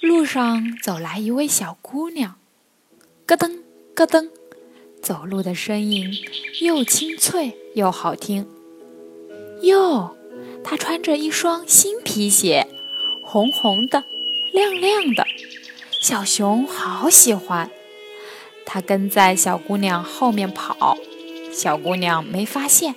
[0.00, 2.36] 路上走来一位小姑娘，
[3.26, 3.58] 咯噔
[3.96, 4.28] 咯噔，
[5.02, 6.12] 走路的声音
[6.60, 8.46] 又清脆又好听。
[9.62, 10.16] 哟，
[10.62, 12.68] 她穿着一双新皮鞋，
[13.24, 14.04] 红红的，
[14.52, 15.26] 亮亮的，
[16.00, 17.68] 小熊好喜欢。
[18.64, 20.96] 它跟在小姑娘后面跑，
[21.52, 22.94] 小姑娘没发现，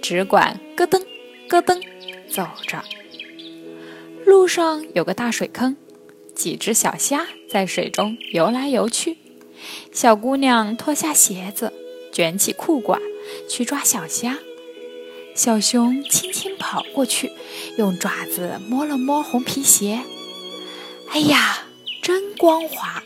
[0.00, 1.04] 只管咯噔
[1.48, 1.82] 咯噔
[2.28, 2.84] 走着。
[4.24, 5.76] 路上有个大水坑。
[6.34, 9.16] 几只小虾在水中游来游去，
[9.92, 11.72] 小姑娘脱下鞋子，
[12.12, 13.00] 卷起裤管
[13.48, 14.38] 去抓小虾。
[15.34, 17.32] 小熊轻轻跑过去，
[17.76, 20.00] 用爪子摸了摸红皮鞋，
[21.10, 21.64] 哎呀，
[22.02, 23.02] 真光滑！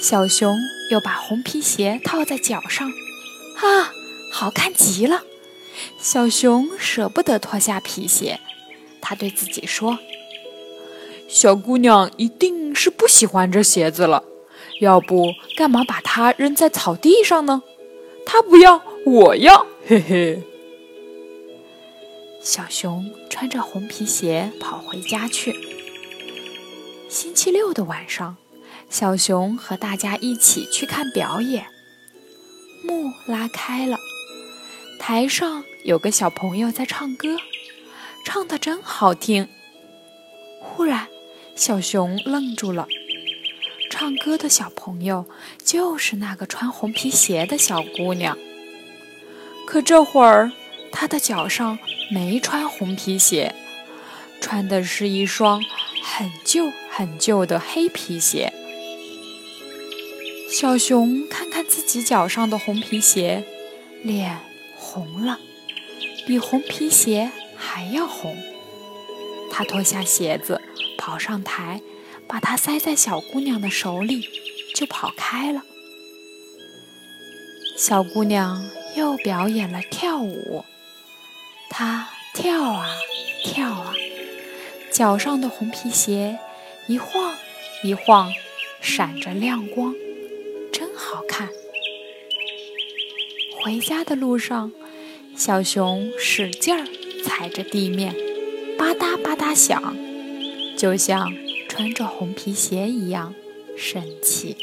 [0.00, 0.58] 小熊
[0.90, 3.92] 又把红皮鞋套在脚上，啊，
[4.30, 5.22] 好看极了！
[5.98, 8.38] 小熊舍不得脱下皮鞋，
[9.00, 9.98] 他对自己说。
[11.34, 14.22] 小姑娘一定是不喜欢这鞋子了，
[14.80, 17.64] 要不干嘛把它扔在草地上呢？
[18.24, 20.40] 她不要，我要，嘿嘿。
[22.40, 25.52] 小熊穿着红皮鞋跑回家去。
[27.08, 28.36] 星期六的晚上，
[28.88, 31.66] 小熊和大家一起去看表演。
[32.84, 33.96] 幕拉开了，
[35.00, 37.38] 台上有个小朋友在唱歌，
[38.24, 39.48] 唱的真好听。
[40.60, 41.08] 忽然。
[41.56, 42.88] 小熊愣住了，
[43.88, 45.24] 唱歌的小朋友
[45.62, 48.36] 就是那个穿红皮鞋的小姑娘。
[49.66, 50.52] 可这会儿，
[50.90, 51.78] 她的脚上
[52.10, 53.54] 没穿红皮鞋，
[54.40, 55.62] 穿的是一双
[56.02, 58.52] 很旧很旧的黑皮鞋。
[60.50, 63.44] 小熊看看自己脚上的红皮鞋，
[64.02, 64.38] 脸
[64.76, 65.38] 红了，
[66.26, 68.36] 比红皮鞋还要红。
[69.50, 70.60] 他脱下鞋子。
[71.06, 71.82] 跑上台，
[72.26, 74.26] 把它塞在小姑娘的手里，
[74.74, 75.60] 就跑开了。
[77.76, 78.66] 小姑娘
[78.96, 80.64] 又表演了跳舞，
[81.68, 82.88] 她跳啊
[83.44, 83.92] 跳啊，
[84.90, 86.38] 脚上的红皮鞋
[86.88, 87.34] 一晃
[87.82, 88.32] 一晃，
[88.80, 89.94] 闪着亮光，
[90.72, 91.50] 真好看。
[93.62, 94.72] 回家的路上，
[95.36, 96.86] 小熊使劲儿
[97.22, 98.14] 踩着地面，
[98.78, 99.94] 吧嗒吧嗒响。
[100.84, 101.32] 就像
[101.66, 103.34] 穿着红皮鞋一样
[103.74, 104.54] 神奇。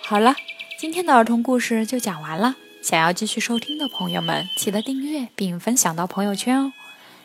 [0.00, 0.36] 好了，
[0.78, 2.54] 今天的儿童故事就讲完了。
[2.80, 6.72] 想要继续收听的朋友们，记得订阅并分享到朋友圈哦。